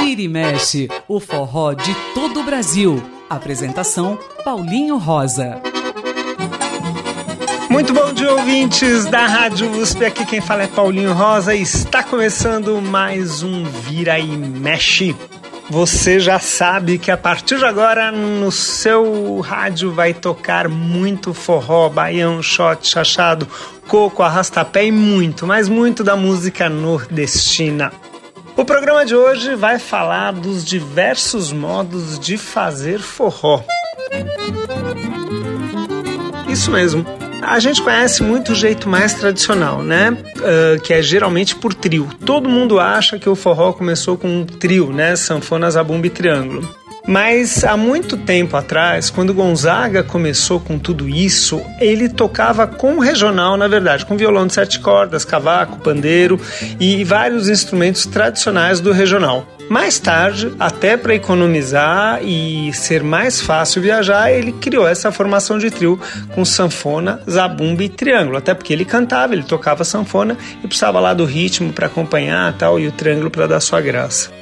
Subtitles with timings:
[0.00, 3.02] Vira e mexe, o forró de todo o Brasil.
[3.30, 5.62] Apresentação Paulinho Rosa.
[7.70, 10.04] Muito bom dia, ouvintes da Rádio USP.
[10.04, 15.16] Aqui quem fala é Paulinho Rosa e está começando mais um Vira e Mexe.
[15.70, 21.88] Você já sabe que a partir de agora no seu rádio vai tocar muito forró,
[21.88, 23.48] baião, shot, chachado,
[23.86, 27.92] coco, arrastapé e muito, mas muito da música nordestina.
[28.56, 33.62] O programa de hoje vai falar dos diversos modos de fazer forró.
[36.48, 37.21] Isso mesmo.
[37.42, 40.10] A gente conhece muito o jeito mais tradicional, né?
[40.10, 42.08] Uh, que é geralmente por trio.
[42.24, 45.16] Todo mundo acha que o forró começou com um trio, né?
[45.16, 46.81] Sanfona, zabumba e triângulo.
[47.06, 53.56] Mas há muito tempo atrás, quando Gonzaga começou com tudo isso, ele tocava com regional,
[53.56, 56.40] na verdade, com violão de sete cordas, cavaco, pandeiro
[56.78, 59.46] e vários instrumentos tradicionais do regional.
[59.68, 65.70] Mais tarde, até para economizar e ser mais fácil viajar, ele criou essa formação de
[65.70, 65.98] trio
[66.34, 68.36] com sanfona, zabumba e triângulo.
[68.36, 72.78] Até porque ele cantava, ele tocava sanfona e precisava lá do ritmo para acompanhar tal
[72.78, 74.41] e o triângulo para dar sua graça.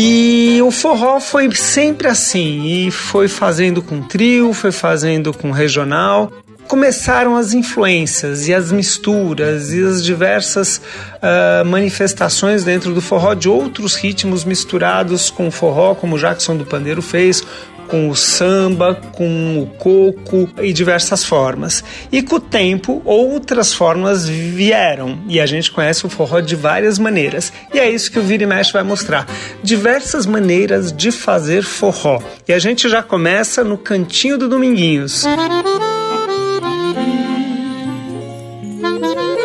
[0.00, 6.30] E o forró foi sempre assim, e foi fazendo com trio, foi fazendo com regional.
[6.68, 10.80] Começaram as influências e as misturas e as diversas
[11.16, 16.64] uh, manifestações dentro do forró de outros ritmos misturados com forró, como o Jackson do
[16.64, 17.42] Pandeiro fez,
[17.88, 21.82] com o samba, com o coco e diversas formas.
[22.12, 26.98] E com o tempo, outras formas vieram e a gente conhece o forró de várias
[26.98, 27.52] maneiras.
[27.72, 29.26] E é isso que o Vira e Mexe vai mostrar:
[29.62, 32.20] diversas maneiras de fazer forró.
[32.46, 35.24] E a gente já começa no cantinho do Dominguinhos.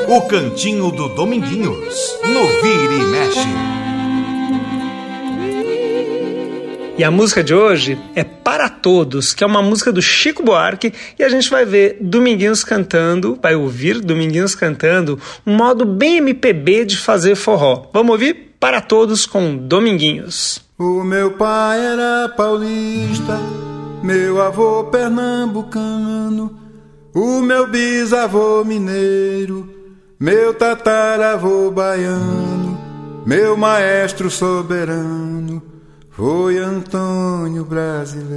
[0.08, 3.93] O Cantinho do Dominguinhos, no Vira e Mexe.
[7.04, 10.94] E a música de hoje é Para Todos, que é uma música do Chico Buarque,
[11.20, 16.86] e a gente vai ver Dominguinhos cantando, vai ouvir Dominguinhos cantando, um modo bem MPB
[16.86, 17.90] de fazer forró.
[17.92, 20.62] Vamos ouvir Para Todos com Dominguinhos.
[20.80, 23.38] O meu pai era paulista,
[24.02, 26.58] meu avô pernambucano,
[27.14, 29.70] o meu bisavô mineiro,
[30.18, 32.80] meu tataravô baiano,
[33.26, 35.73] meu maestro soberano
[36.16, 38.34] foi Antônio Brasileiro.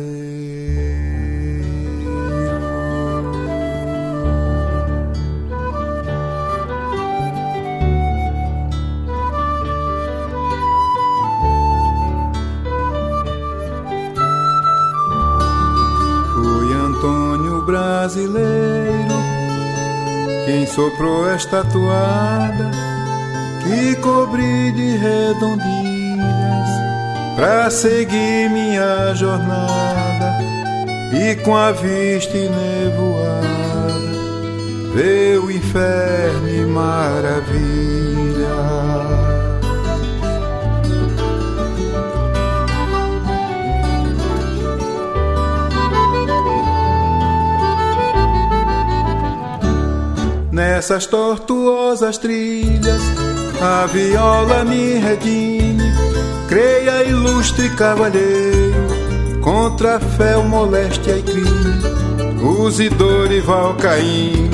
[16.35, 18.57] Foi Antônio Brasileiro
[20.47, 22.71] quem soprou esta toada
[23.65, 25.96] que cobri de redondinho
[27.37, 30.39] pra seguir minha jornada
[31.13, 33.47] e com a vista nevoada
[34.95, 38.07] ver o inferno e maravilha.
[50.51, 53.03] Nessas tortuosas trilhas,
[53.61, 55.66] a viola me redime
[56.49, 61.97] Creia, ilustre cavalheiro, contra a fé, moléstia e crime.
[62.41, 64.49] Use Dorival Caymmi,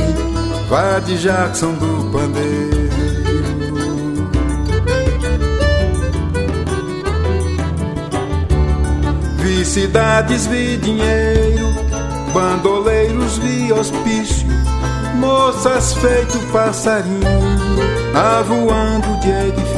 [0.71, 2.83] vá de Jackson do Pandeiro.
[9.37, 11.69] Vi cidades, vi dinheiro,
[12.33, 14.49] bandoleiros, vi hospício,
[15.17, 17.21] moças feito passarinho,
[18.15, 19.72] avoando de edifício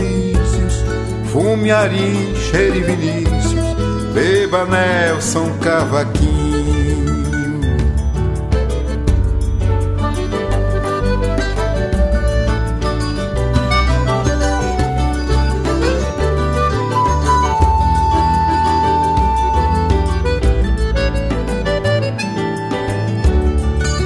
[1.35, 3.75] Fume Ari, cheire Vinícius,
[4.15, 6.31] beba Nelson Cavaquinho.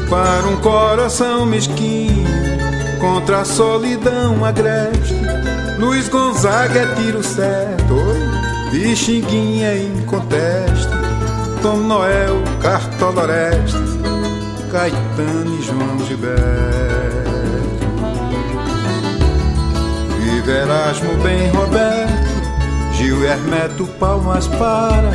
[0.09, 2.27] Para um coração mesquinho,
[2.99, 5.18] contra a solidão agreste
[5.79, 10.91] Luiz Gonzaga é tiro certo, oi, Bixinguinha em conteste,
[11.63, 13.29] Tom Noel, Cartola
[14.73, 17.29] Caetano e João Gilberto.
[20.19, 25.13] Viva Erasmo bem Roberto, Gil Hermeto Palmas para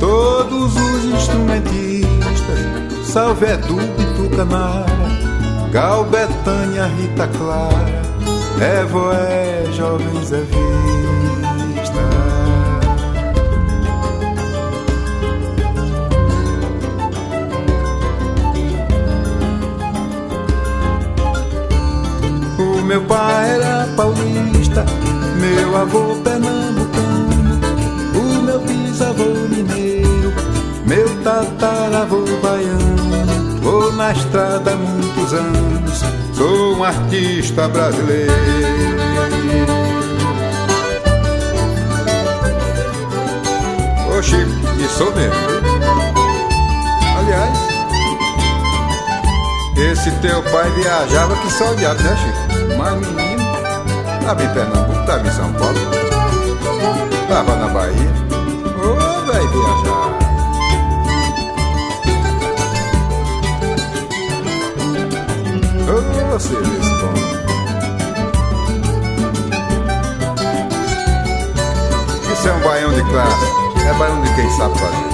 [0.00, 2.58] todos os instrumentistas,
[3.04, 4.86] Salve Edu e Tucanara,
[5.70, 8.02] Gal Betânia, Rita Clara
[8.62, 9.41] é voé,
[9.72, 12.02] jovens é vista.
[22.58, 24.84] O meu pai era paulista,
[25.40, 27.60] meu avô pernambucano,
[28.14, 30.32] o meu bisavô mineiro,
[30.86, 33.02] meu tataravô baiano.
[33.62, 36.02] Vou na estrada há muitos anos,
[36.34, 39.11] sou um artista brasileiro.
[44.22, 45.34] Chico, e sou mesmo.
[47.18, 47.58] Aliás,
[49.76, 52.38] esse teu pai viajava que só diabo, né, Chico?
[52.78, 53.42] Mas menino,
[54.24, 55.78] tava em Pernambuco, tava em São Paulo,
[57.28, 58.12] tava na Bahia.
[58.78, 60.12] Ô, velho, viajar.
[65.88, 65.92] Ô,
[66.32, 67.22] você responde.
[72.32, 75.11] Isso é um baião de classe, é baião de quem sabe fazer.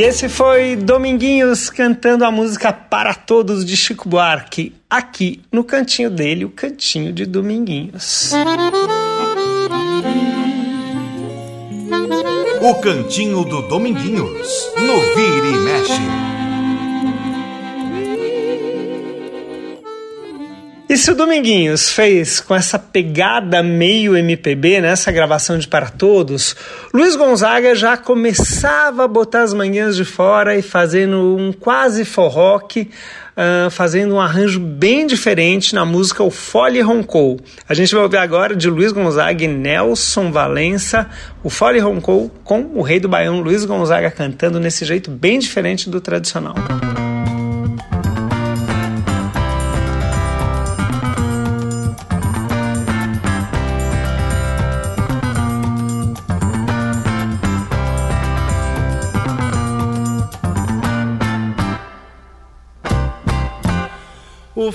[0.00, 6.08] E esse foi Dominguinhos cantando a música Para Todos de Chico Buarque, aqui no cantinho
[6.08, 8.32] dele, o cantinho de Dominguinhos.
[12.62, 16.39] O Cantinho do Dominguinhos, no Vira e Mexe.
[20.90, 26.56] E se o Dominguinhos fez com essa pegada meio MPB nessa gravação de Para Todos,
[26.92, 32.90] Luiz Gonzaga já começava a botar as manhãs de fora e fazendo um quase forroque,
[33.36, 37.38] uh, fazendo um arranjo bem diferente na música O Fole Roncou.
[37.68, 41.08] A gente vai ouvir agora de Luiz Gonzaga e Nelson Valença,
[41.44, 45.88] o Fole Roncou com o rei do baião Luiz Gonzaga cantando nesse jeito bem diferente
[45.88, 46.56] do tradicional.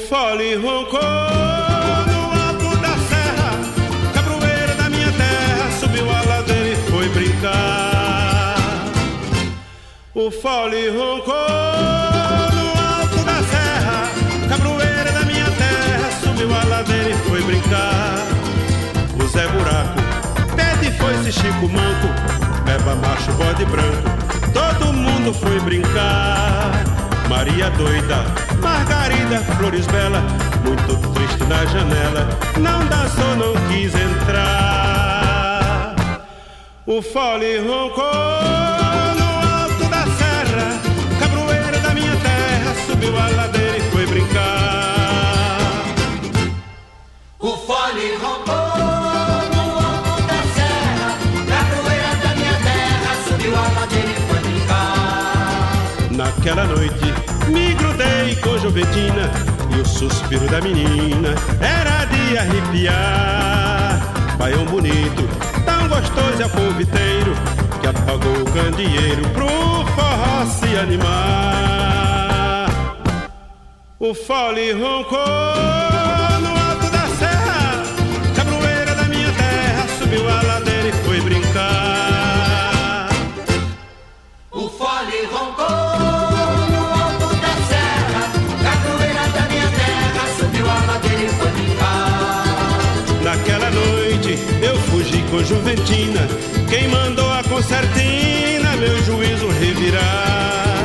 [0.10, 3.50] Fole roncou no alto da serra,
[4.14, 8.56] cabroeira da minha terra, subiu a ladeira e foi brincar.
[10.14, 11.34] O fole roncou
[12.54, 12.68] no
[13.00, 14.10] alto da serra,
[14.48, 18.28] cabroeira da minha terra, subiu a ladeira e foi brincar.
[19.20, 22.10] O Zé Buraco, pede foi-se Chico Manco,
[22.64, 24.10] Beba macho, bode branco,
[24.54, 26.84] todo mundo foi brincar.
[27.28, 28.24] Maria doida,
[29.06, 30.20] Margarida, flores bela,
[30.64, 32.28] muito triste na janela,
[32.60, 35.94] não dançou, não quis entrar.
[36.88, 39.26] O fole roncou no
[39.62, 40.82] alto da serra,
[41.20, 45.84] cabroeira da minha terra, subiu a ladeira e foi brincar.
[47.40, 48.56] O fole roncou
[49.54, 51.16] no alto da serra,
[51.48, 55.70] cabroeira da minha terra, subiu a ladeira e foi brincar.
[56.10, 57.14] Naquela noite
[57.50, 59.30] me grudei com Juventina
[59.76, 64.00] e o suspiro da menina era de arrepiar.
[64.38, 65.28] Baião bonito,
[65.66, 66.50] tão gostoso é o
[67.82, 69.48] que apagou o candeeiro pro
[69.96, 71.46] forró se animar.
[74.00, 75.18] O fole roncou
[76.42, 77.84] no alto da serra,
[78.36, 83.10] cabroeira da minha terra subiu a ladeira e foi brincar.
[84.52, 86.05] O fole roncou
[95.46, 96.28] Juventina.
[96.70, 100.84] Quem mandou a concertina, meu juízo revirar.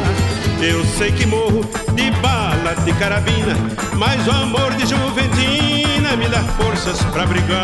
[0.61, 1.62] Eu sei que morro
[1.95, 3.57] de bala de carabina,
[3.97, 7.61] mas o amor de Juventina me dá forças pra brigar.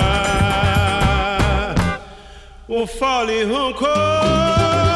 [2.67, 3.87] O fole roncou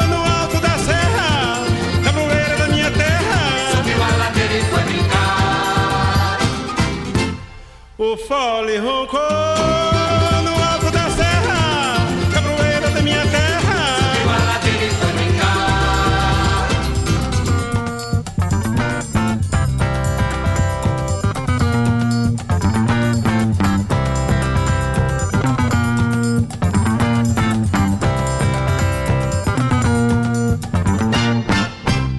[0.09, 1.63] no alto da serra,
[2.03, 3.77] cabroeira da minha terra.
[3.77, 6.39] Subiu a ladeira e foi brincar.
[7.99, 9.80] O fole roncou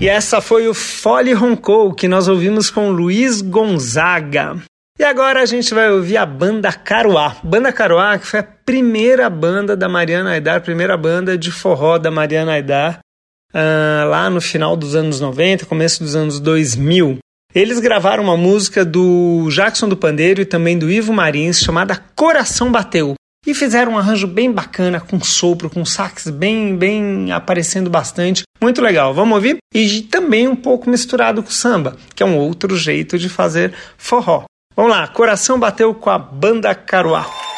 [0.02, 4.58] E essa foi o Fole Roncou, que nós ouvimos com Luiz Gonzaga.
[4.98, 7.38] E agora a gente vai ouvir a banda Caruá.
[7.44, 12.10] Banda Caruá, que foi a primeira banda da Mariana Aidar, primeira banda de forró da
[12.10, 12.98] Mariana Aidar,
[13.54, 17.20] uh, lá no final dos anos 90, começo dos anos 2000.
[17.54, 22.72] Eles gravaram uma música do Jackson do Pandeiro e também do Ivo Marins, chamada Coração
[22.72, 23.14] Bateu.
[23.46, 28.44] E fizeram um arranjo bem bacana, com sopro, com sax bem, bem aparecendo bastante.
[28.62, 29.58] Muito legal, vamos ouvir?
[29.74, 34.44] E também um pouco misturado com samba, que é um outro jeito de fazer forró.
[34.76, 37.51] Vamos lá, Coração Bateu com a Banda Caruá.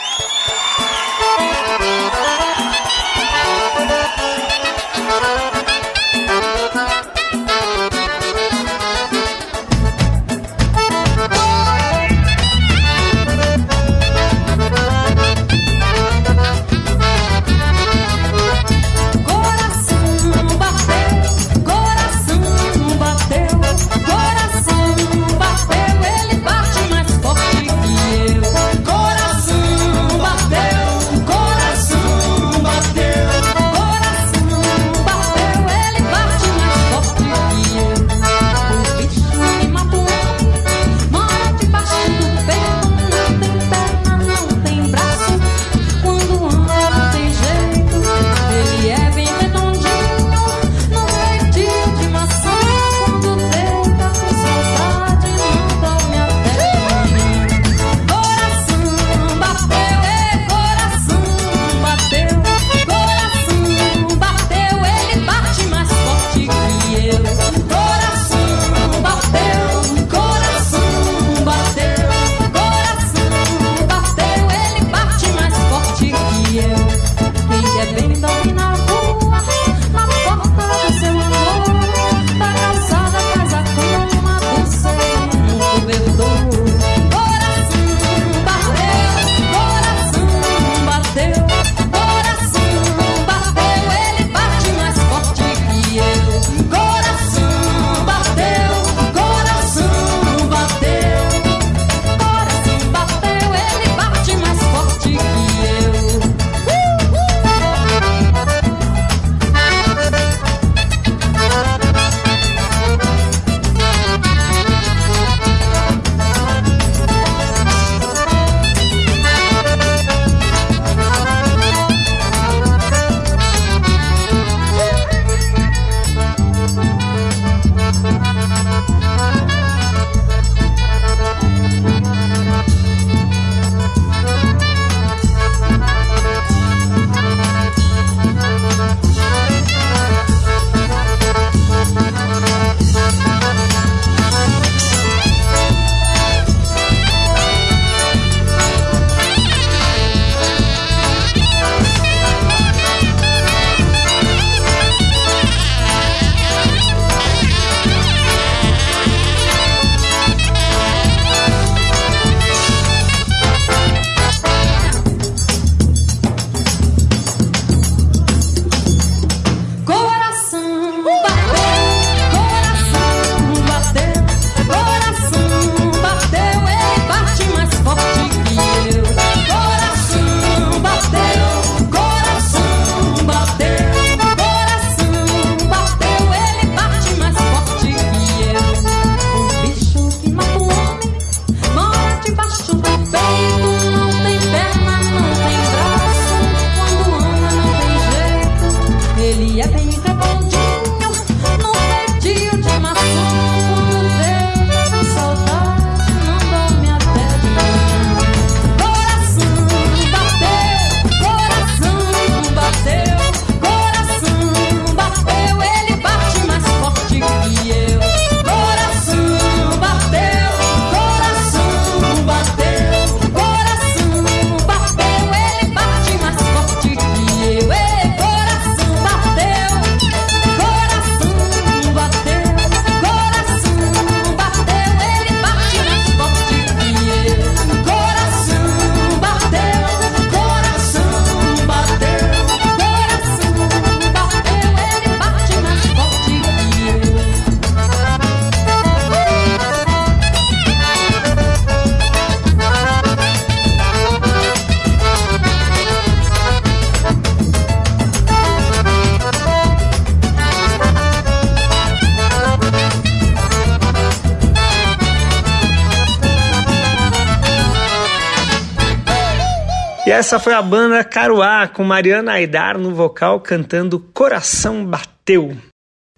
[270.14, 275.58] Essa foi a banda Caruá, com Mariana Aidar no vocal cantando Coração Bateu.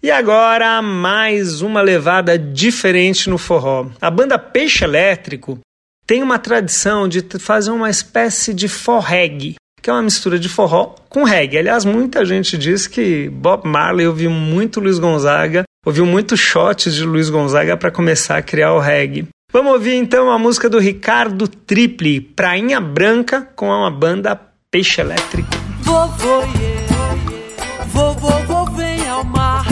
[0.04, 3.88] E agora, mais uma levada diferente no forró.
[4.02, 5.60] A banda Peixe Elétrico
[6.06, 10.96] tem uma tradição de fazer uma espécie de forreg, que é uma mistura de forró
[11.08, 11.60] com reggae.
[11.60, 17.06] Aliás, muita gente diz que Bob Marley ouviu muito Luiz Gonzaga, ouviu muitos shots de
[17.06, 19.26] Luiz Gonzaga para começar a criar o reggae.
[19.56, 24.38] Vamos ouvir então a música do Ricardo Tripli, Prainha Branca, com a banda
[24.70, 25.48] Peixe Elétrico.
[25.80, 29.66] Vovô, yeah, vovô, vovô, vem ao mar.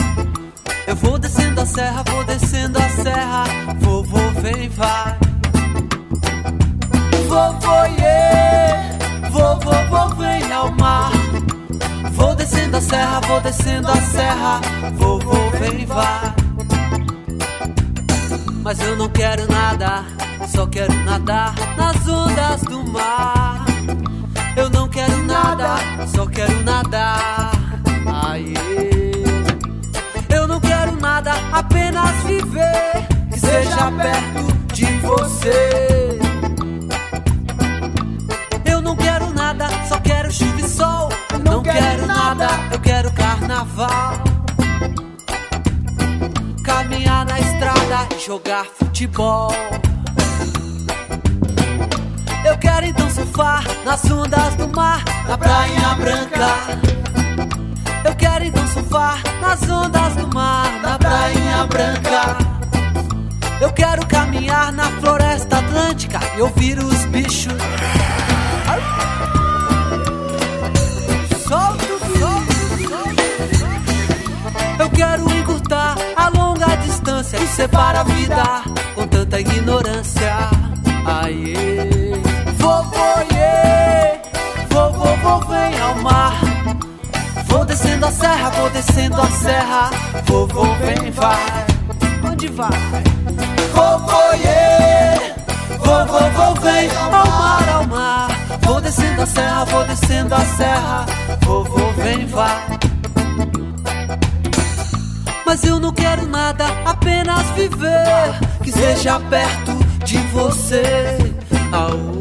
[0.86, 3.44] Eu vou descendo a serra, vou descendo a serra.
[3.78, 5.18] Vovô, vem, vai.
[7.28, 8.98] Vovô, yeah,
[9.30, 11.12] vovô, vovô, vem ao mar.
[12.12, 14.60] Vou descendo a serra, vou descendo a serra.
[14.94, 16.43] Vovô, vem, vai.
[18.62, 20.04] Mas eu não quero nada,
[20.48, 23.64] só quero nadar nas ondas do mar.
[24.56, 27.52] Eu não quero nada, só quero nadar.
[28.06, 28.54] Aê.
[30.34, 33.06] Eu não quero nada, apenas viver.
[33.32, 36.18] Que seja perto de você.
[38.64, 41.08] Eu não quero nada, só quero chuva e sol.
[41.44, 44.33] Não quero nada, eu quero carnaval.
[47.04, 49.52] Caminhar na estrada e jogar futebol.
[52.46, 56.48] Eu quero então surfar nas ondas do mar, na praia branca.
[58.04, 62.38] Eu quero então surfar nas ondas do mar, na praia branca.
[63.60, 67.52] Eu quero caminhar na floresta atlântica e ouvir os bichos.
[71.46, 72.54] Solta o solta,
[72.88, 73.22] solta.
[74.78, 75.83] Eu quero encurtar
[77.54, 78.64] separa a vida
[78.96, 80.34] com tanta ignorância.
[81.06, 82.20] Aê,
[82.58, 84.20] vovô, yeah.
[84.70, 86.40] vovô, vem ao mar.
[87.46, 89.90] Vou descendo a serra, vou descendo a serra.
[90.26, 91.66] Vovô, vem, vai.
[92.28, 92.70] Onde vai?
[93.72, 95.34] Vovô, yeah.
[95.78, 98.28] Vovô, vovô, vem ao mar, ao mar.
[98.62, 101.06] Vou descendo a serra, vou descendo a serra.
[101.42, 102.93] Vovô, vem, vai.
[105.54, 108.58] Mas eu não quero nada, apenas viver.
[108.60, 109.72] Que seja perto
[110.04, 110.82] de você.
[111.70, 112.18] Aô.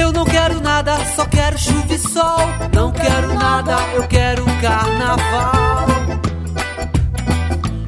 [0.00, 2.38] Eu não quero nada, só quero chuva e sol.
[2.72, 5.86] Não quero nada, eu quero carnaval.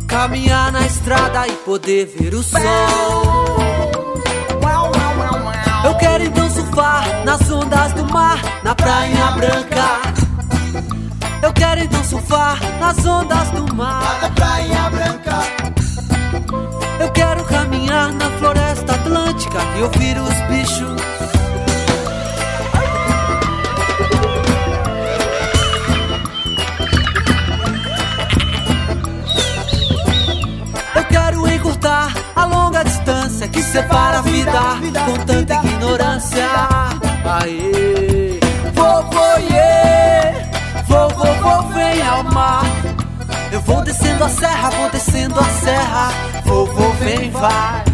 [0.09, 2.61] Caminhar na estrada e poder ver o sol.
[5.85, 10.32] Eu quero então surfar nas ondas do mar, na praia branca.
[11.63, 15.39] Eu quero então surfar nas ondas do mar, na praia branca.
[16.99, 21.01] Eu quero caminhar na floresta atlântica e ouvir os bichos.
[30.97, 34.61] Eu quero encurtar a longa distância que separa a vida
[35.07, 36.45] com tanta ignorância.
[37.25, 38.02] Aê,
[41.43, 42.65] vovô, vem ao mar.
[43.51, 46.09] Eu vou descendo a serra, vou descendo a serra.
[46.45, 47.85] Vovô, vem, vai.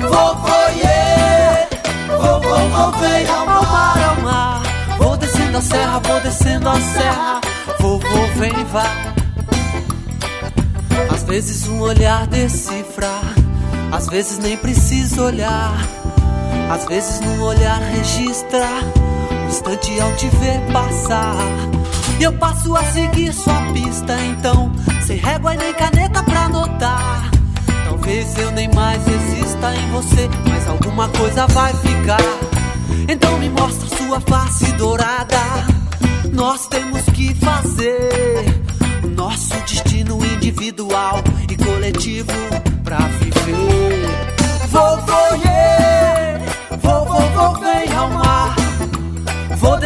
[0.00, 1.68] Vovô, yeah.
[2.08, 4.62] vovô, vovô, vem ao mar, ao mar.
[4.98, 7.40] Vou descendo a serra, vou descendo a serra.
[7.78, 9.10] Vovô, vem, vai.
[11.12, 13.08] Às vezes um olhar decifra,
[13.92, 15.74] às vezes nem precisa olhar.
[16.72, 18.66] Às vezes num olhar registra
[19.50, 21.36] instante ao te ver passar.
[22.20, 24.72] Eu passo a seguir sua pista, então,
[25.04, 27.30] sem régua e nem caneta pra anotar.
[27.84, 32.22] Talvez eu nem mais exista em você, mas alguma coisa vai ficar.
[33.08, 35.40] Então me mostra sua face dourada.
[36.32, 38.62] Nós temos que fazer
[39.02, 42.32] o nosso destino individual e coletivo
[42.84, 44.08] pra viver.
[44.68, 45.79] Vovô, yeah,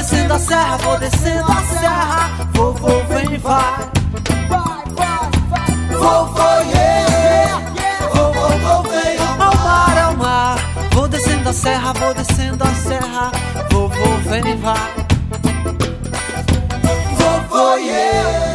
[0.04, 2.30] descendo a serra, vou descendo a serra.
[2.52, 3.90] Vovô, vem, vai.
[5.90, 7.62] Vovô, yeah,
[8.12, 10.58] vovô, vovô, vem ao mar, ao mar.
[10.92, 13.32] Vou descendo a serra, vou descendo a serra.
[13.70, 14.92] Vovô, vem, vai.
[17.16, 18.53] Vovô, yeah.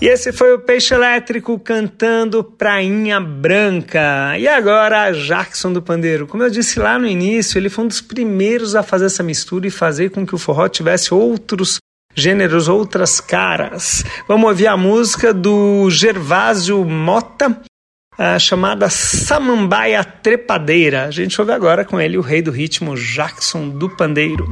[0.00, 4.38] E esse foi o Peixe Elétrico cantando Prainha Branca.
[4.38, 6.24] E agora, Jackson do Pandeiro.
[6.24, 9.66] Como eu disse lá no início, ele foi um dos primeiros a fazer essa mistura
[9.66, 11.78] e fazer com que o forró tivesse outros
[12.14, 14.04] gêneros, outras caras.
[14.28, 17.60] Vamos ouvir a música do Gervásio Mota,
[18.16, 21.06] a chamada Samambaia Trepadeira.
[21.06, 24.46] A gente ouve agora com ele o rei do ritmo Jackson do Pandeiro.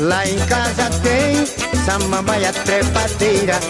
[0.00, 1.44] Lá em casa tem
[1.84, 3.60] samambaia trepadeira.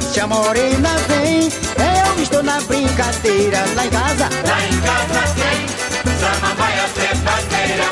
[0.00, 3.58] Se a morena vem, eu estou na brincadeira.
[3.74, 5.66] Lá em casa, Lá em casa tem
[6.20, 7.84] samambaia trepadeira.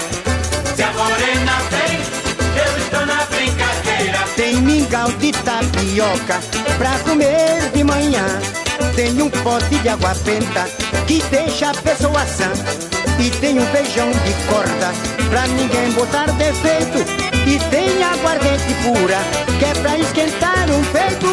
[0.76, 1.98] Se a morena vem,
[2.64, 4.18] eu estou na brincadeira.
[4.36, 6.40] tem mingau de tapioca
[6.78, 8.24] pra comer de manhã.
[8.94, 10.68] Tem um pote de água benta
[11.08, 13.01] que deixa a pessoa sã.
[13.18, 14.92] E tem um feijão de corda
[15.30, 16.98] pra ninguém botar defeito.
[17.46, 19.18] E tem aguardente pura
[19.58, 21.32] que é pra esquentar um peito.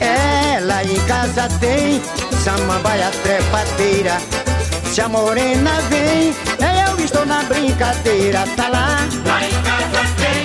[0.00, 2.02] É, lá em casa tem
[2.42, 4.20] samambaia trepadeira.
[4.92, 6.34] Se a morena vem,
[6.88, 8.44] eu estou na brincadeira.
[8.56, 10.43] Tá lá, Lá em casa tem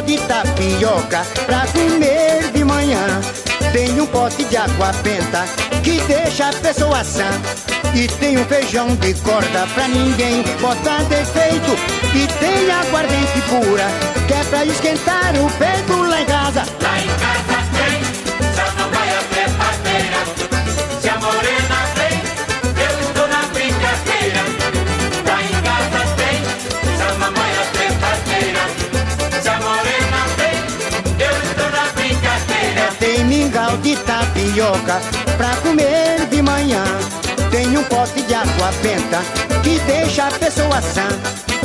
[0.00, 3.20] de tapioca pra comer de manhã.
[3.72, 5.44] Tem um pote de água benta
[5.82, 7.28] que deixa a pessoa sã.
[7.94, 11.76] E tem um feijão de corda pra ninguém botar defeito.
[12.14, 13.86] E tem aguardente pura
[14.26, 16.62] que é pra esquentar o peito lá em casa.
[16.80, 17.11] Lá em
[33.82, 35.00] de tapioca
[35.36, 36.84] pra comer de manhã.
[37.50, 39.20] Tem um pote de água benta
[39.62, 41.08] que deixa a pessoa sã.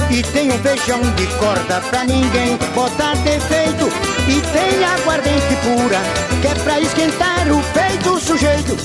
[0.09, 3.87] E tem um feijão de corda pra ninguém botar defeito.
[4.27, 5.99] E tem aguardente pura
[6.41, 8.75] que é pra esquentar o peito do sujeito.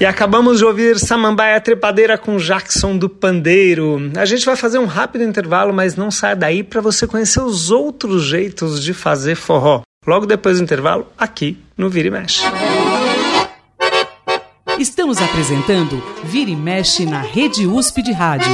[0.00, 4.10] E acabamos de ouvir Samambaia Trepadeira com Jackson do Pandeiro.
[4.16, 7.70] A gente vai fazer um rápido intervalo, mas não saia daí para você conhecer os
[7.70, 9.82] outros jeitos de fazer forró.
[10.04, 12.42] Logo depois do intervalo, aqui no Vira e Mexe.
[14.78, 18.52] Estamos apresentando Vira e Mexe na Rede USP de Rádio.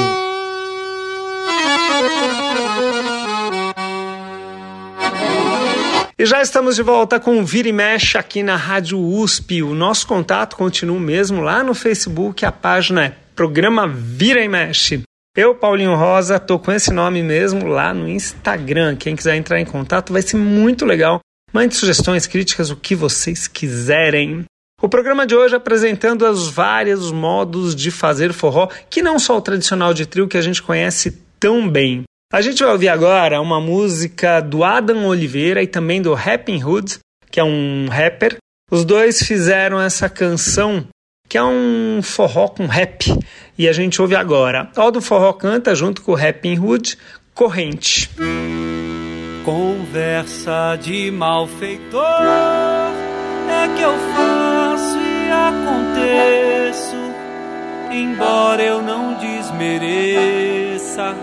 [6.21, 9.63] E já estamos de volta com o Vira e Mexe aqui na Rádio USP.
[9.63, 15.01] O nosso contato continua mesmo lá no Facebook, a página é Programa Vira e Mexe.
[15.35, 18.97] Eu, Paulinho Rosa, tô com esse nome mesmo lá no Instagram.
[18.97, 21.21] Quem quiser entrar em contato vai ser muito legal.
[21.55, 24.45] Mande sugestões, críticas, o que vocês quiserem.
[24.83, 29.41] O programa de hoje apresentando os vários modos de fazer forró, que não só o
[29.41, 32.05] tradicional de trio que a gente conhece tão bem.
[32.33, 37.01] A gente vai ouvir agora uma música do Adam Oliveira e também do Rapping Hood,
[37.29, 38.37] que é um rapper.
[38.71, 40.87] Os dois fizeram essa canção,
[41.29, 43.13] que é um forró com rap,
[43.59, 44.71] e a gente ouve agora.
[44.77, 46.97] Ó do Forró canta junto com o Rapping Hood,
[47.35, 48.09] Corrente.
[49.45, 52.05] Conversa de malfeitor
[53.49, 56.97] é que eu faço e aconteço,
[57.91, 61.17] embora eu não desmereça,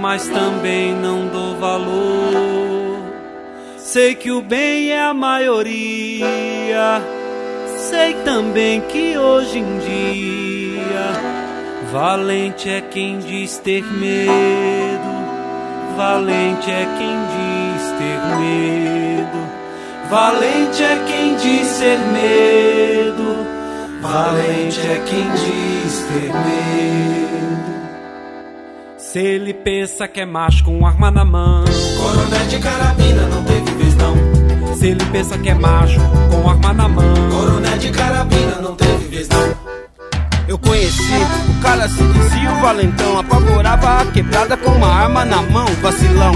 [0.00, 3.00] mas também não dou valor.
[3.76, 7.02] Sei que o bem é a maioria,
[7.76, 11.40] sei também que hoje em dia
[11.92, 15.20] valente é quem diz ter medo.
[15.96, 19.38] Valente é quem diz ter medo.
[20.08, 23.46] Valente é quem diz ser medo.
[24.00, 27.79] Valente é quem diz ter medo.
[29.12, 31.64] Se ele pensa que é macho com arma na mão,
[31.98, 34.76] Coronel de carabina não teve vez não.
[34.76, 35.98] se ele pensa que é macho
[36.30, 39.52] com arma na mão, Coronel de carabina não teve vez não.
[40.46, 41.12] Eu conheci,
[41.48, 46.32] o cara se dizia o valentão Apavorava a quebrada com uma arma na mão, vacilão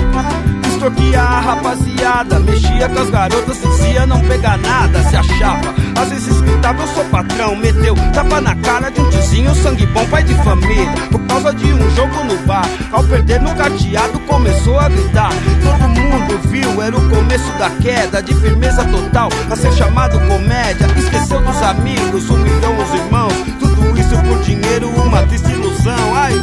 [0.85, 5.75] Extorquia a rapaziada, mexia com as garotas Dizia não pegar nada, se achava.
[5.99, 10.05] Às vezes gritava eu sou patrão, meteu Tapa na cara de um tiozinho, sangue bom,
[10.09, 12.69] pai de família Por causa de um jogo no bar.
[12.93, 15.31] Ao perder no cadeado começou a gritar.
[15.63, 20.87] Todo mundo viu, era o começo da queda De firmeza total, a ser chamado comédia.
[20.99, 26.15] Esqueceu dos amigos, humilhou os irmãos Tudo isso por dinheiro, uma triste ilusão.
[26.15, 26.35] Ai,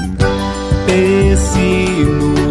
[0.88, 2.51] pense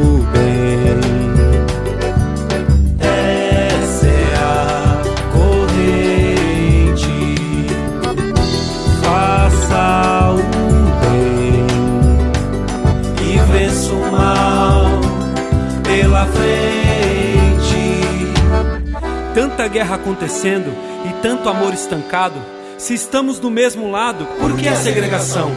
[19.61, 20.73] Tanta guerra acontecendo
[21.05, 22.37] e tanto amor estancado.
[22.79, 25.51] Se estamos do mesmo lado, por que a segregação?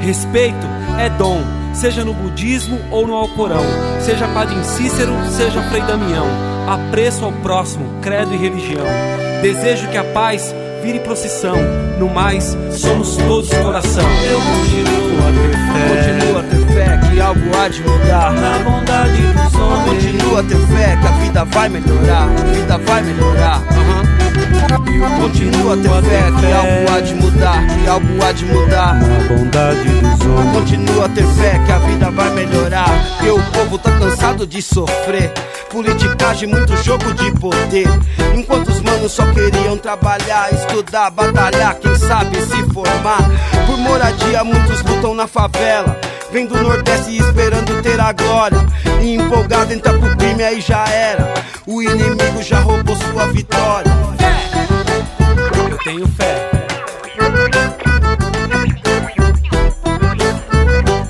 [0.00, 0.66] Respeito
[0.98, 1.42] é dom,
[1.74, 3.62] seja no budismo ou no Alcorão,
[4.00, 6.26] seja Padre Cícero, seja Frei Damião.
[6.66, 8.86] Apreço ao próximo, credo e religião.
[9.42, 11.56] Desejo que a paz vire procissão.
[11.98, 14.06] No mais, somos todos coração.
[14.26, 16.33] Eu continuo a ter fé.
[17.14, 18.32] Que algo há de mudar.
[18.32, 20.04] Na bondade dos homens.
[20.04, 22.22] Continua a ter fé que a vida vai melhorar.
[22.22, 23.62] A vida vai melhorar.
[23.70, 24.14] Aham.
[25.20, 28.94] Continua a ter fé que algo há de mudar, que algo há de mudar.
[28.94, 30.52] Na bondade dos homens.
[30.58, 32.90] Continua a ter fé que a vida vai melhorar.
[33.20, 35.32] Que o povo tá cansado de sofrer.
[35.70, 37.88] Politicagem, muito jogo de poder.
[38.34, 43.22] Enquanto os manos só queriam trabalhar, estudar, batalhar, quem sabe se formar.
[43.66, 46.03] Por moradia, muitos lutam na favela.
[46.34, 48.58] Vem do Nordeste esperando ter a glória.
[49.00, 51.32] E empolgado entra pro crime, aí já era.
[51.64, 53.92] O inimigo já roubou sua vitória.
[55.70, 56.50] Eu tenho fé.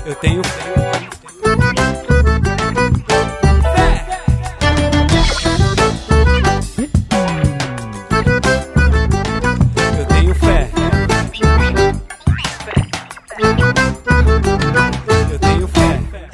[0.05, 0.84] Eu tenho fé.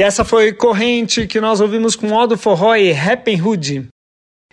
[0.01, 3.87] E essa foi Corrente, que nós ouvimos com Aldo Forró e Happy Hood.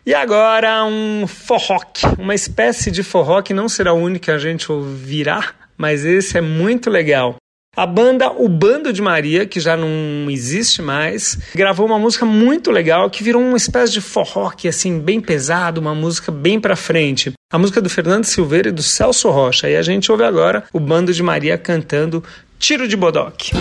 [0.04, 4.36] E agora um forroque, uma espécie de forró que não será o único que a
[4.36, 7.36] gente ouvirá, mas esse é muito legal.
[7.74, 12.70] A banda O Bando de Maria, que já não existe mais, gravou uma música muito
[12.70, 17.32] legal que virou uma espécie de forroque assim bem pesado, uma música bem pra frente.
[17.50, 19.66] A música do Fernando Silveira e do Celso Rocha.
[19.70, 22.22] E a gente ouve agora o Bando de Maria cantando
[22.58, 23.52] Tiro de Bodoque.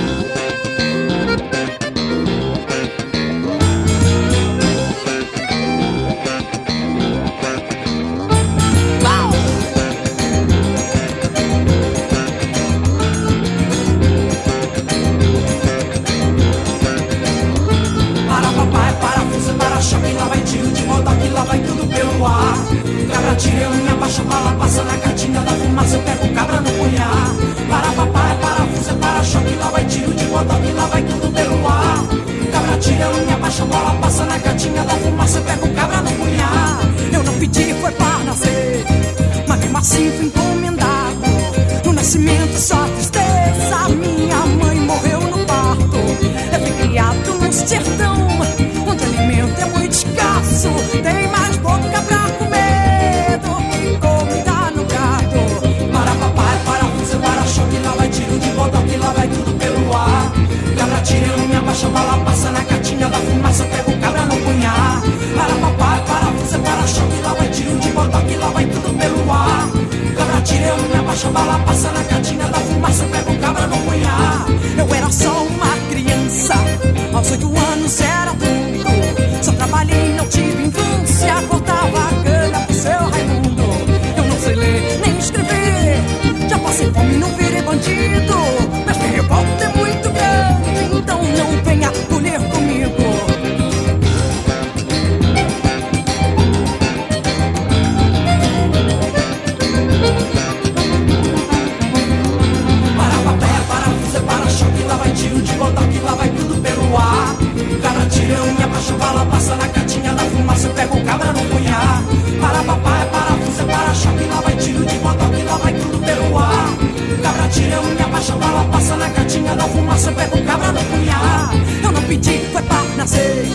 [117.50, 121.50] Tira, eu me abaixo, bala passa na catinha da fumaça, eu pego cabra no punhar.
[121.82, 123.48] Eu não pedi, foi pra nascer,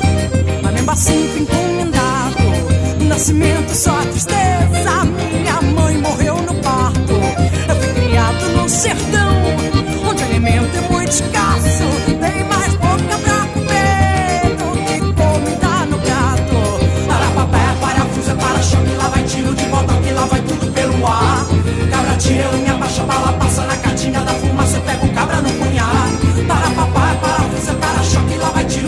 [0.62, 2.42] mas mesmo assim fui encomendado.
[2.98, 7.12] No nascimento só tristeza, minha mãe morreu no parto.
[7.68, 9.37] Eu fui criado no sertão,
[10.09, 11.85] onde alimento é muito escasso.
[12.07, 16.59] Tem mais boca pra comer do que comida no gato.
[17.07, 21.46] Para papel, parafuso, para choque, lá vai tiro de botoque, lá vai tudo pelo ar.
[21.90, 23.33] Cabra tira, eu me abaixo, bala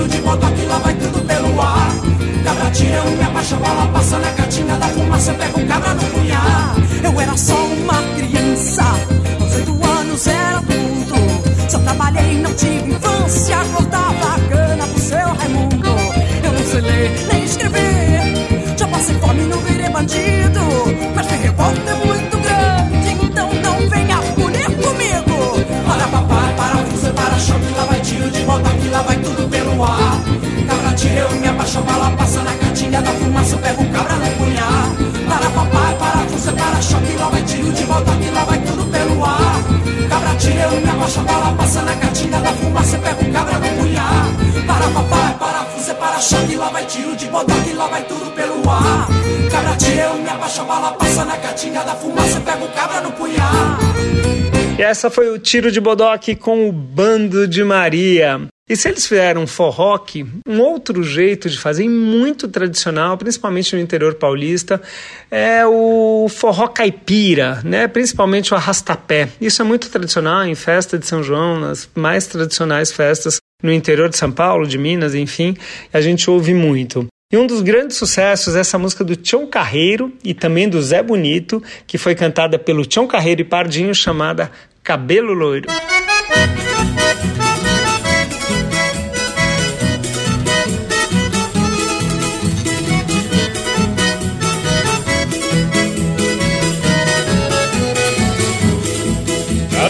[0.05, 1.91] andando de moto, aquilo vai tudo pelo ar.
[2.45, 6.75] Cabra tirão, minha baixa ela passa na catinha da fumaça, pega um cabra no punhar.
[7.03, 8.83] Eu era só uma criança,
[9.41, 11.71] aos oito anos era adulto.
[11.71, 14.64] Só trabalhei, não tive infância, cortava cana.
[36.75, 39.65] Parafuso, para choque, lá vai tiro de volta, que lá vai tudo pelo ar.
[40.09, 43.83] Cabra tira, eu me abaixo, bala passa na cantilha da fumaça, eu pego cabra no
[43.83, 44.27] punhar.
[44.67, 48.71] Para papai, parafuso, para choque, lá vai tiro de volta, que lá vai tudo pelo
[48.71, 49.09] ar.
[49.51, 53.13] Cabra tira, eu me abaixo, bala passa na cantilha da fumaça, eu pego cabra no
[53.13, 53.79] punhar.
[54.77, 58.49] E essa foi o Tiro de Bodoque com o Bando de Maria.
[58.69, 63.83] E se eles fizeram um forroque, um outro jeito de fazer, muito tradicional, principalmente no
[63.83, 64.81] interior paulista,
[65.31, 67.87] é o forró caipira, né?
[67.87, 69.29] principalmente o arrastapé.
[69.39, 74.09] Isso é muito tradicional em festa de São João, nas mais tradicionais festas no interior
[74.09, 75.57] de São Paulo, de Minas, enfim,
[75.93, 77.07] a gente ouve muito.
[77.31, 81.03] E um dos grandes sucessos é essa música do Tião Carreiro e também do Zé
[81.03, 84.51] Bonito, que foi cantada pelo Tião Carreiro e Pardinho, chamada
[84.83, 85.69] Cabelo Loiro.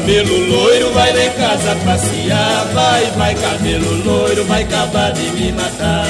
[0.05, 2.69] Cabelo loiro, vai lá em casa passear.
[2.75, 6.07] Vai, vai, cabelo loiro, vai acabar de me matar.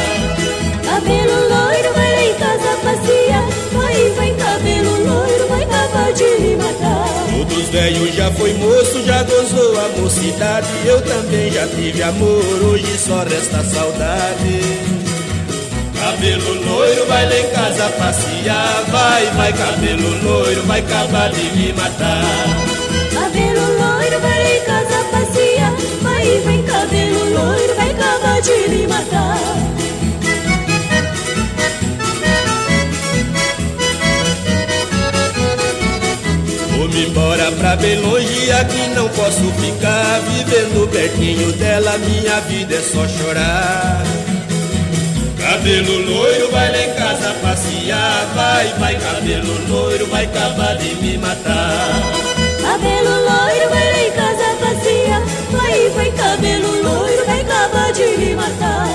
[0.84, 3.48] Cabelo loiro, vai lá em casa passear.
[3.72, 7.06] Vai, vai, cabelo loiro, vai acabar de me matar.
[7.38, 10.66] Todos velhos já foi moço, já gozou a mocidade.
[10.84, 14.60] Eu também já tive amor, hoje só resta saudade.
[16.00, 18.84] Cabelo loiro, vai lá em casa passear.
[18.88, 22.73] Vai, vai, cabelo loiro, vai acabar de me matar.
[27.44, 29.38] Loiro, vai acabar de me matar.
[36.76, 40.20] Vou-me embora pra bem longe, aqui não posso ficar.
[40.20, 44.02] Vivendo pertinho dela, minha vida é só chorar.
[45.38, 48.26] Cabelo loiro, vai lá em casa passear.
[48.34, 52.02] Vai, vai, cabelo loiro, vai acabar de me matar.
[52.62, 55.22] Cabelo loiro, vai lá em casa passear.
[55.52, 56.83] Vai, vai, cabelo loiro,
[57.94, 58.88] de me matar.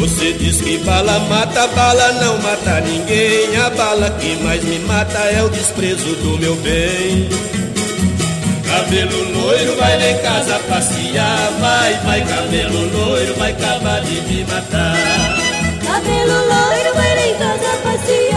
[0.00, 3.56] Você diz que bala mata, bala não mata ninguém.
[3.56, 7.28] A bala que mais me mata é o desprezo do meu bem.
[8.66, 11.50] Cabelo loiro, vai lá em casa passear.
[11.60, 14.96] Vai, vai, cabelo loiro, vai acabar de me matar.
[15.84, 18.29] Cabelo loiro, vai lá em casa passear.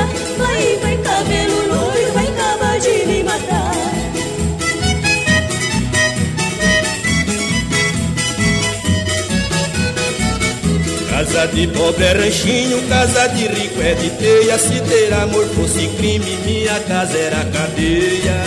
[11.33, 14.55] Casa de pobre é ranchinho, casa de rico é de teia.
[14.55, 18.39] Se ter amor fosse crime, minha casa era cadeia.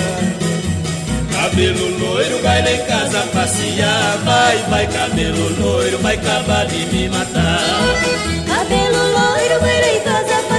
[1.32, 4.18] Cabelo loiro, vai lá em casa passear.
[4.24, 7.60] Vai, vai, cabelo loiro, vai acabar de me matar.
[8.46, 10.55] Cabelo loiro, vai lá em casa passear.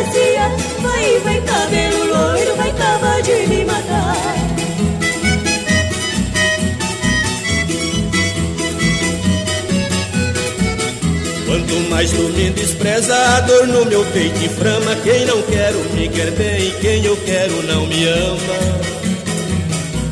[12.06, 14.96] Tu me despreza, a dor no meu peito inflama.
[15.04, 18.88] Quem não quero me quer bem, quem eu quero não me ama.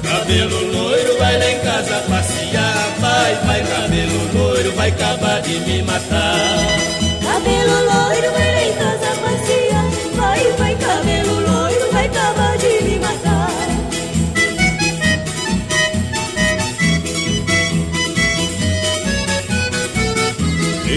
[0.03, 2.95] Cabelo loiro, vai lá em casa passear.
[2.99, 6.35] Vai, vai, cabelo loiro, vai acabar de me matar.
[7.23, 8.73] Cabelo loiro, vai lá em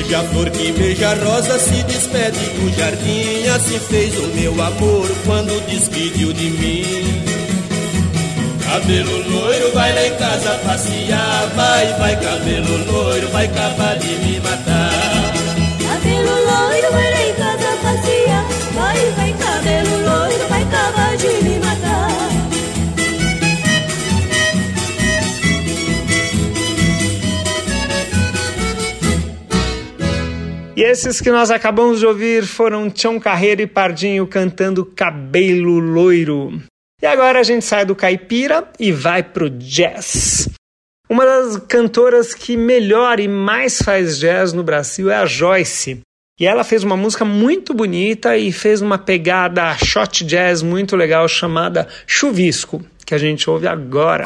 [0.08, 3.46] Beija a flor que beija a rosa, se despede do jardim.
[3.54, 6.82] Assim fez o meu amor quando despediu de mim.
[8.64, 11.52] Cabelo loiro, vai lá em casa passear.
[11.54, 14.92] Vai, vai, cabelo loiro, vai acabar de me matar.
[15.86, 18.46] Cabelo loiro, vai lá em casa passear.
[18.74, 21.57] Vai, vai, cabelo loiro, vai acabar de me matar.
[30.78, 36.62] E esses que nós acabamos de ouvir foram Tião Carreiro e Pardinho cantando Cabelo Loiro.
[37.02, 40.48] E agora a gente sai do caipira e vai pro jazz.
[41.10, 45.98] Uma das cantoras que melhor e mais faz jazz no Brasil é a Joyce.
[46.38, 51.26] E ela fez uma música muito bonita e fez uma pegada shot jazz muito legal
[51.26, 54.22] chamada Chuvisco, que a gente ouve agora.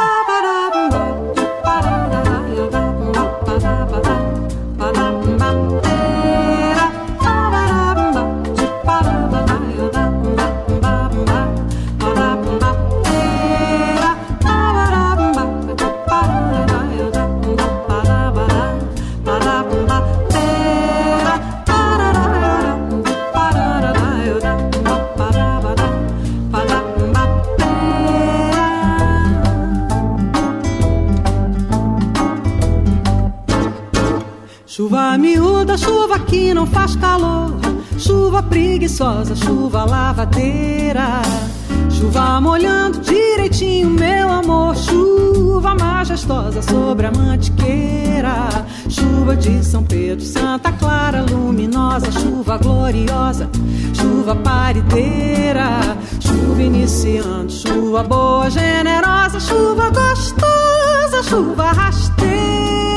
[35.19, 37.55] Miúda, chuva que não faz calor.
[37.99, 41.23] Chuva preguiçosa, chuva lavadeira.
[41.91, 44.75] Chuva molhando direitinho, meu amor.
[44.77, 48.67] Chuva majestosa sobre a mantiqueira.
[48.89, 52.11] Chuva de São Pedro, Santa Clara, luminosa.
[52.11, 53.49] Chuva gloriosa,
[53.95, 55.97] chuva parideira.
[56.21, 59.39] Chuva iniciando, chuva boa, generosa.
[59.39, 62.92] Chuva gostosa, chuva rasteira.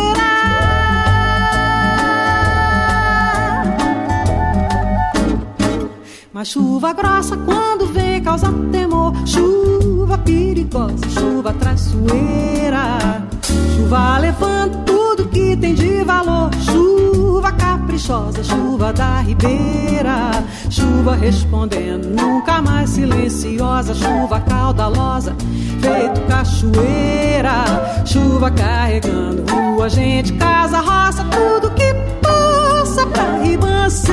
[6.36, 9.14] Mas chuva grossa quando vem causa temor.
[9.26, 13.26] Chuva perigosa, chuva traiçoeira.
[13.74, 16.50] Chuva levando tudo que tem de valor.
[16.56, 20.32] Chuva caprichosa, chuva da ribeira.
[20.70, 23.96] Chuva respondendo, nunca mais silenciosa.
[23.96, 25.34] Chuva caudalosa,
[25.80, 27.64] feito cachoeira.
[28.06, 34.05] Chuva carregando rua, gente, casa, roça, tudo que possa pra ribanceira.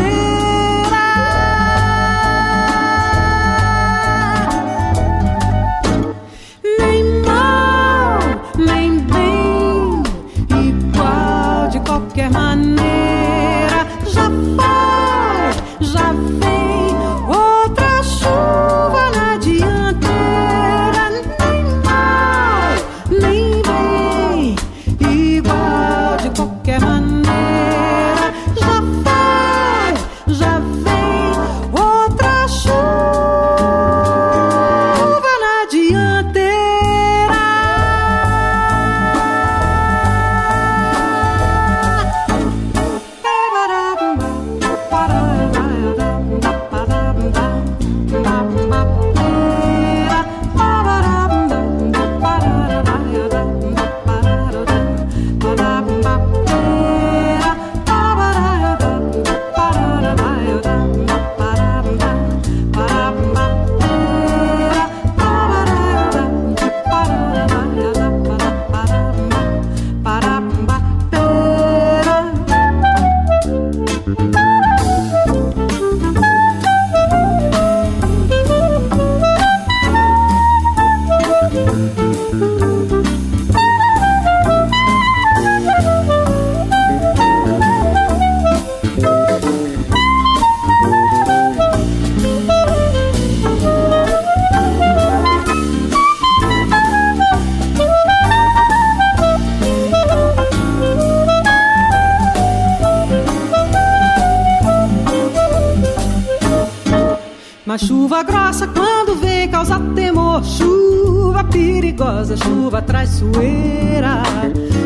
[108.13, 110.45] Chuva grossa quando vem causa temor.
[110.45, 114.23] Chuva perigosa, chuva traiçoeira.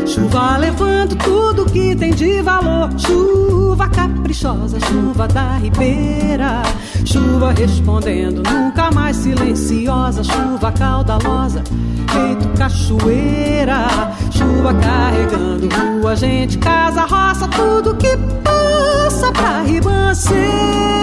[0.05, 2.89] Chuva levando tudo que tem de valor.
[2.97, 6.61] Chuva caprichosa, chuva da ribeira.
[7.03, 10.23] Chuva respondendo, nunca mais silenciosa.
[10.23, 11.61] Chuva caudalosa,
[12.09, 13.87] feito cachoeira.
[14.31, 20.96] Chuva carregando rua, gente, casa, roça, tudo que passa pra ribanceira.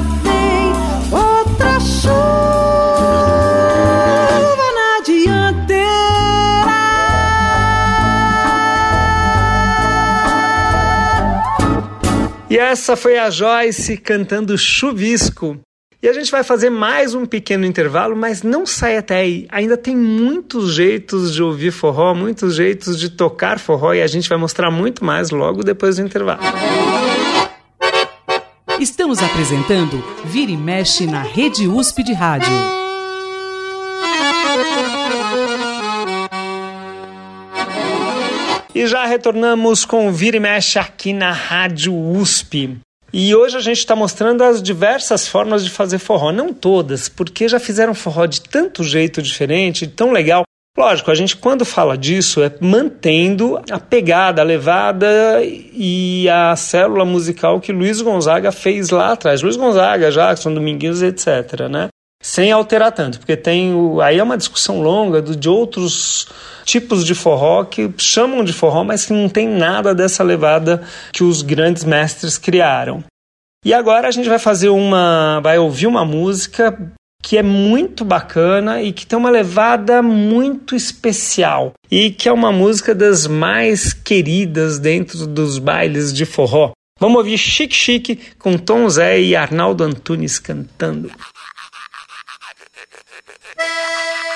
[0.00, 0.72] Vem
[1.12, 2.16] outra chuva
[4.74, 5.86] na dianteira.
[12.48, 15.58] E essa foi a Joyce cantando Chuvisco.
[16.02, 19.46] E a gente vai fazer mais um pequeno intervalo, mas não sai até aí.
[19.50, 24.28] Ainda tem muitos jeitos de ouvir forró, muitos jeitos de tocar forró e a gente
[24.28, 26.42] vai mostrar muito mais logo depois do intervalo.
[28.80, 32.52] Estamos apresentando Vira e Mexe na Rede USP de Rádio.
[38.74, 42.76] E já retornamos com Vira e Mexe aqui na Rádio USP.
[43.10, 46.30] E hoje a gente está mostrando as diversas formas de fazer forró.
[46.30, 50.45] Não todas, porque já fizeram forró de tanto jeito diferente, tão legal.
[50.76, 57.04] Lógico, a gente quando fala disso é mantendo a pegada, a levada e a célula
[57.04, 59.40] musical que Luiz Gonzaga fez lá atrás.
[59.40, 61.68] Luiz Gonzaga, Jackson, Dominguinhos, etc.
[61.70, 61.88] Né?
[62.26, 66.26] sem alterar tanto, porque tem o, aí é uma discussão longa de outros
[66.64, 71.22] tipos de forró que chamam de forró, mas que não tem nada dessa levada que
[71.22, 73.04] os grandes mestres criaram.
[73.64, 76.76] E agora a gente vai fazer uma, vai ouvir uma música
[77.26, 82.52] que é muito bacana e que tem uma levada muito especial e que é uma
[82.52, 86.70] música das mais queridas dentro dos bailes de forró.
[87.00, 91.10] Vamos ouvir Chique Chique com Tom Zé e Arnaldo Antunes cantando.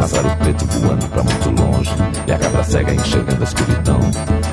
[0.00, 1.90] Pássaro preto voando pra muito longe,
[2.26, 4.00] e a cabra cega enxergando a escuridão.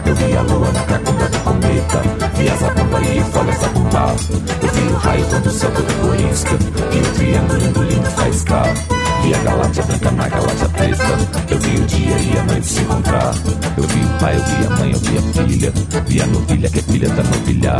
[0.06, 2.02] Eu vi a lua na cacunda do cometa,
[2.36, 4.16] vi as abamba e folhas abundar.
[4.62, 6.58] Eu vi o raio quando o céu todo corisca,
[6.92, 8.74] vi o triângulo engolindo faiscar.
[9.24, 11.04] Vi a galáxia branca na galáxia preta.
[11.50, 13.34] Eu vi o dia e a noite se encontrar.
[13.78, 15.74] Eu vi o pai, eu vi a mãe, eu vi a filha.
[16.08, 17.78] Vi a novilha que é filha da novilha.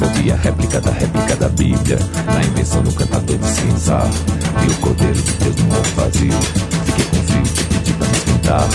[0.00, 1.98] Eu vi a réplica da réplica da Bíblia.
[2.26, 3.98] Na invenção do cantador de cinza.
[4.60, 6.83] Vi o cordeiro de Deus no morro vazio.
[6.94, 8.68] Fiquei com frio, te pedi pra me esquentar.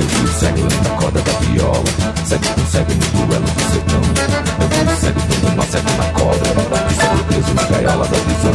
[0.00, 1.84] Eu vi o cego lendo a corda da viola
[2.24, 4.02] Cego com cego no duelo do sertão
[4.60, 6.46] Eu vi o cego dando nó cego na corda
[6.90, 8.54] E cego preso na gaiola da visão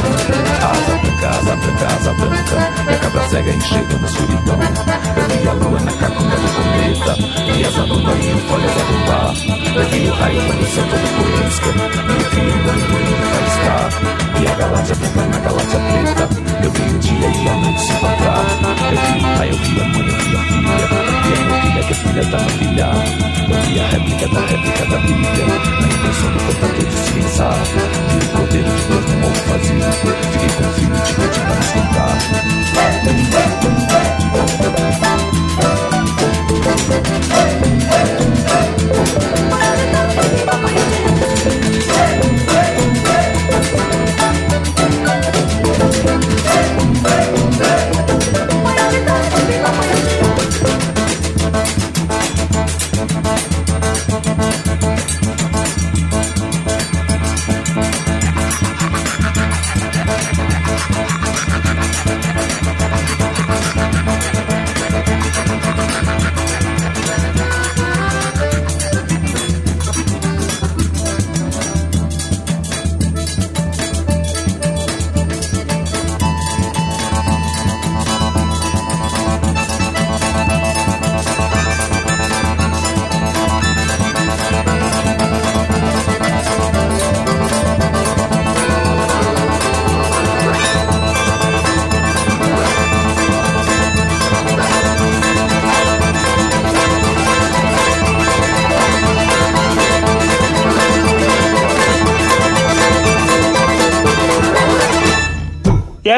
[0.62, 2.57] Asa branca, asa branca, asa branca
[2.89, 4.60] E a cabra cega enxergando a escuridão
[5.16, 7.14] Eu vi a lua na cacunda do cometa
[7.53, 11.70] Vi as abamba e folhas a bombar Vi o raio quando o céu todo corisca
[11.70, 13.90] Vi o triângulo engolindo faiscar
[14.36, 16.26] Vi a galáxia branca na galáxia preta.
[16.64, 18.46] Eu vi o dia e a noite se encontrar
[18.92, 20.74] Eu vi o pai, eu vi a mãe, eu vi a filha.
[21.22, 22.88] Vi a novilha que é filha da novilha
[23.48, 25.46] Eu vi a réplica da réplica da Bíblia.
[25.46, 27.58] Na intenção do cantador de se pensar
[28.10, 29.86] Vi o cordeiro de Deus no morro vazio.
[30.32, 32.18] Fiquei com frio e te pedi pra me esquentar
[38.66, 38.79] E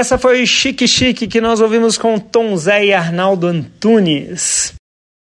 [0.01, 4.73] essa foi Chique Chique que nós ouvimos com Tom Zé e Arnaldo Antunes.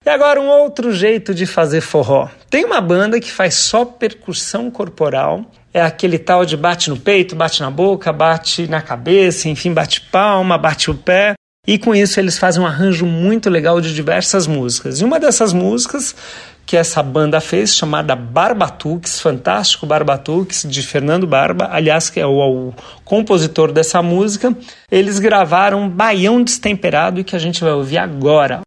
[0.05, 2.27] E agora um outro jeito de fazer forró.
[2.49, 5.49] Tem uma banda que faz só percussão corporal.
[5.73, 10.01] É aquele tal de bate no peito, bate na boca, bate na cabeça, enfim, bate
[10.01, 11.35] palma, bate o pé.
[11.65, 14.99] E com isso eles fazem um arranjo muito legal de diversas músicas.
[14.99, 16.13] E uma dessas músicas
[16.65, 22.69] que essa banda fez, chamada Barbatux, fantástico Barbatux, de Fernando Barba, aliás, que é o,
[22.69, 24.55] o, compositor dessa música.
[24.91, 28.61] Eles gravaram Baião Destemperado, que a gente vai ouvir agora.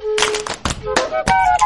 [0.00, 0.48] Thank
[1.28, 1.63] you.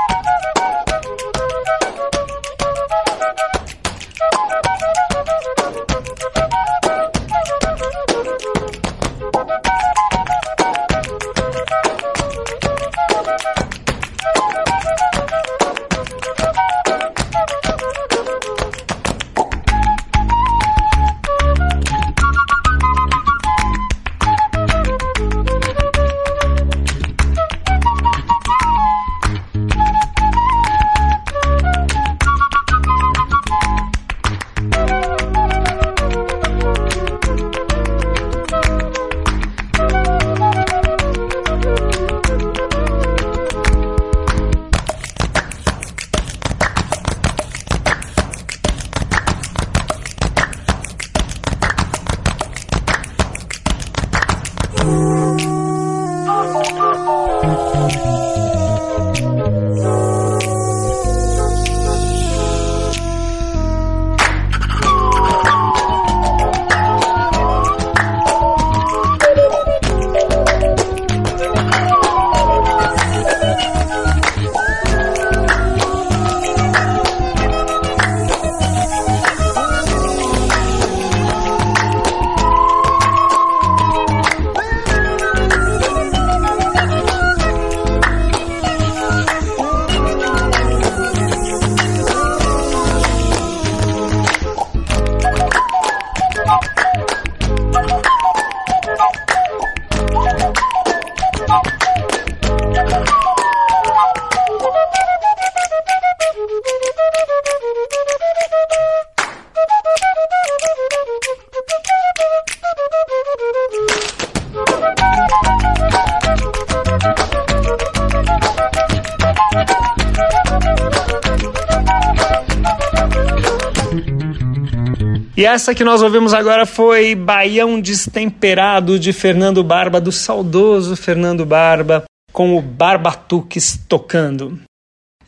[125.38, 131.46] E essa que nós ouvimos agora foi Baião Destemperado de Fernando Barba, do saudoso Fernando
[131.46, 134.58] Barba, com o Barbatuques tocando.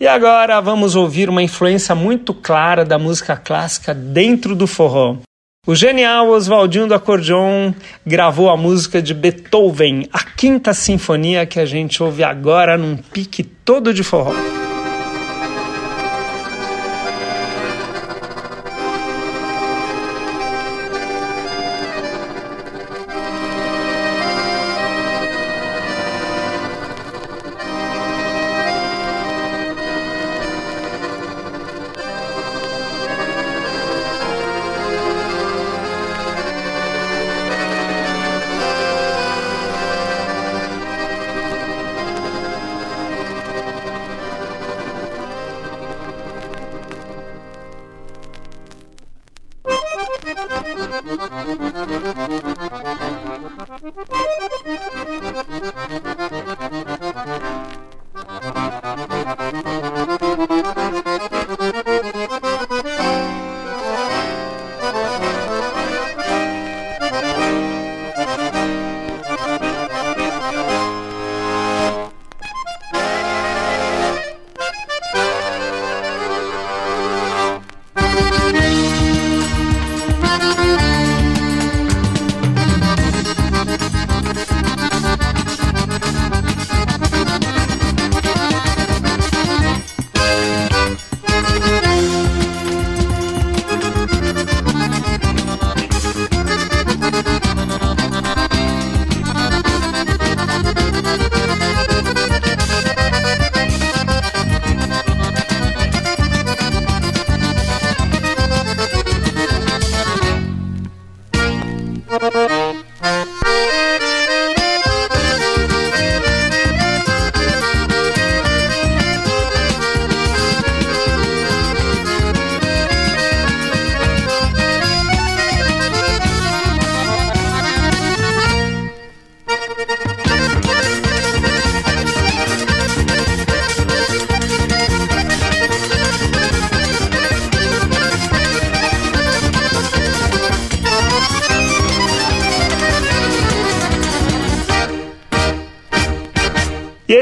[0.01, 5.19] E agora vamos ouvir uma influência muito clara da música clássica dentro do forró.
[5.65, 7.73] O genial Oswaldinho do Acordeon
[8.05, 13.45] gravou a música de Beethoven, a Quinta Sinfonia, que a gente ouve agora num pique
[13.45, 14.33] todo de forró.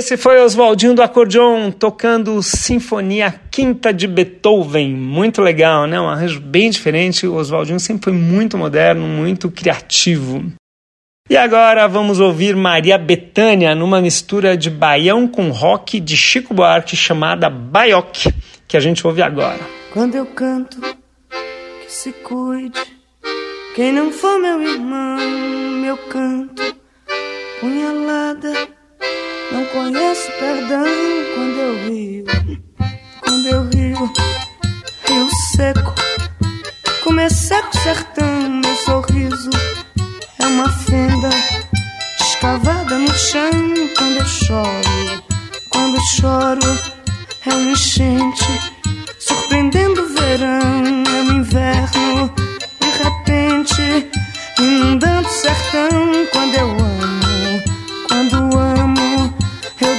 [0.08, 4.94] Esse foi Oswaldinho do Acordeon tocando Sinfonia Quinta de Beethoven.
[4.96, 6.00] Muito legal, né?
[6.00, 7.26] Um arranjo bem diferente.
[7.26, 10.50] O Oswaldinho sempre foi muito moderno, muito criativo.
[11.28, 16.96] E agora vamos ouvir Maria Bethânia numa mistura de baião com rock de Chico Buarque
[16.96, 18.32] chamada Baioque,
[18.66, 19.60] que a gente ouve agora.
[19.92, 22.80] Quando eu canto, que se cuide.
[23.74, 25.18] Quem não for meu irmão,
[25.82, 26.62] meu canto,
[27.60, 28.77] punhalada
[29.52, 30.84] não conheço perdão
[31.34, 32.24] quando eu rio,
[33.20, 34.12] quando eu rio,
[35.06, 35.94] rio seco,
[37.02, 39.50] como é seco sertão, meu sorriso
[40.38, 41.30] é uma fenda
[42.20, 43.50] escavada no chão
[43.96, 45.22] quando eu choro,
[45.70, 46.78] quando choro
[47.46, 48.44] é um enchente,
[49.18, 52.32] surpreendendo o verão, é um inverno,
[52.80, 54.10] de repente,
[54.58, 57.27] inundando o sertão quando eu amo, eu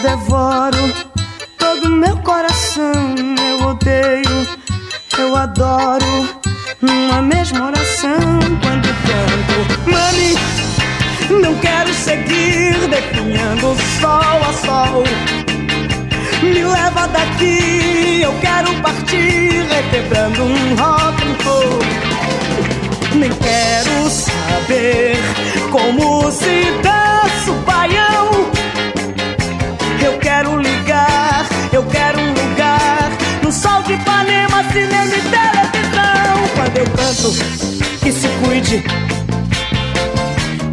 [0.02, 0.94] devoro
[1.58, 3.16] todo meu coração.
[3.50, 4.48] Eu odeio,
[5.18, 6.30] eu adoro,
[6.82, 8.40] numa mesma oração.
[8.62, 15.04] Quando canto, mami, não quero seguir definhando sol a sol.
[16.42, 21.80] Me leva daqui, eu quero partir, requebrando um rock and roll.
[23.16, 25.18] Nem quero saber
[25.72, 28.39] como se dança o baião.
[30.10, 33.12] Eu quero ligar, eu quero um lugar
[33.44, 36.50] no sol de Ipanema, cinema e televisão.
[36.56, 37.32] Quando eu canto,
[38.02, 38.84] que se cuide.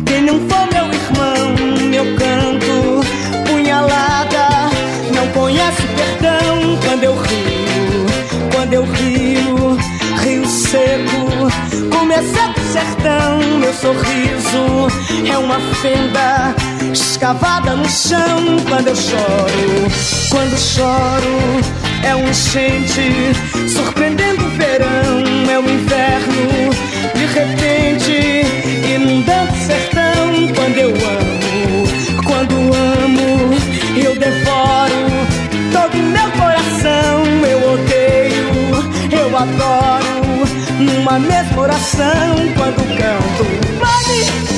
[0.06, 3.04] Quem não for meu irmão, meu canto,
[3.46, 4.70] punhalada,
[5.14, 6.78] não conhece perdão.
[6.82, 8.06] Quando eu rio,
[8.54, 9.78] quando eu rio,
[10.22, 11.52] rio seco,
[12.10, 13.58] é seco sertão.
[13.58, 14.88] Meu sorriso
[15.30, 16.54] é uma fenda
[17.00, 19.86] escavada no chão quando eu choro.
[20.30, 21.60] Quando choro
[22.02, 23.32] é um enchente
[23.68, 26.70] surpreendendo o verão, é um inverno
[27.14, 28.42] de repente
[28.94, 32.22] inundando o sertão quando eu amo.
[32.24, 33.54] Quando amo,
[34.02, 35.06] eu devoro
[35.72, 37.24] todo meu coração.
[37.46, 38.48] Eu odeio,
[39.12, 40.46] eu adoro
[40.78, 43.44] numa mesma oração quando canto.
[43.80, 44.55] Mami,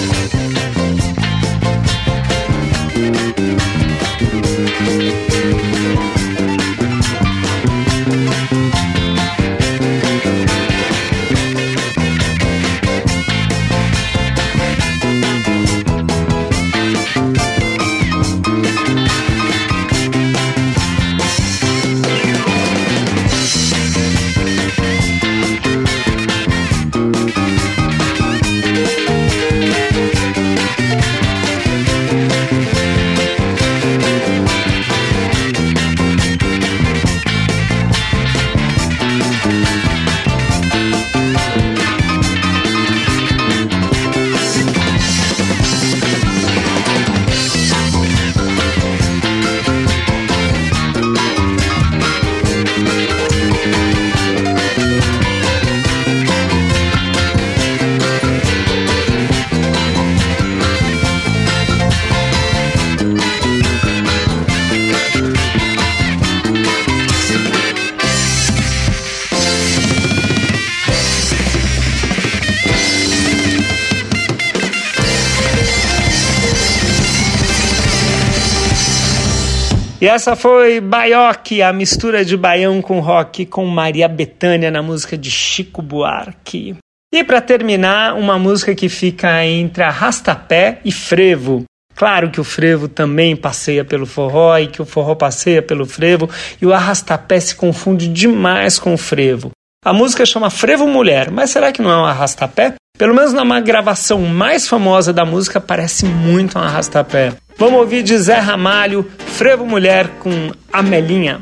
[80.18, 85.30] essa foi Baioque, a mistura de baião com rock com Maria Bethânia na música de
[85.30, 86.74] Chico Buarque.
[87.14, 91.62] E para terminar, uma música que fica entre arrastapé e frevo.
[91.94, 96.28] Claro que o frevo também passeia pelo forró e que o forró passeia pelo frevo
[96.60, 99.52] e o arrastapé se confunde demais com o frevo.
[99.84, 102.74] A música chama Frevo Mulher, mas será que não é um arrastapé?
[102.98, 107.32] Pelo menos na gravação mais famosa da música parece muito um arrastapé.
[107.56, 111.40] Vamos ouvir de Zé Ramalho, Frevo Mulher com Amelinha.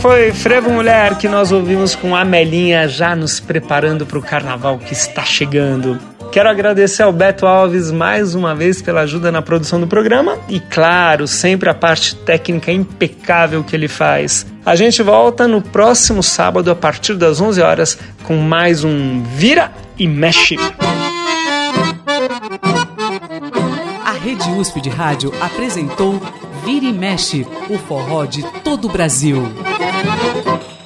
[0.00, 4.78] Foi Frevo Mulher que nós ouvimos com a Melinha já nos preparando para o carnaval
[4.78, 5.98] que está chegando.
[6.32, 10.58] Quero agradecer ao Beto Alves mais uma vez pela ajuda na produção do programa e,
[10.58, 14.46] claro, sempre a parte técnica impecável que ele faz.
[14.64, 19.70] A gente volta no próximo sábado a partir das 11 horas com mais um Vira
[19.98, 20.56] e Mexe.
[24.06, 26.22] A Rede USP de Rádio apresentou
[26.64, 29.69] Vira e Mexe, o forró de todo o Brasil.
[30.02, 30.79] Thank you.